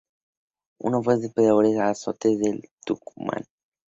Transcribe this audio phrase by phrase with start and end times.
[0.79, 3.45] Fue uno de los peores azotes del Tucumán.